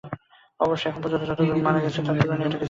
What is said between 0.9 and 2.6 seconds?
পর্যন্ত যতজন মারা গেছে সেই তুলনায় এটা কিছুই নয়।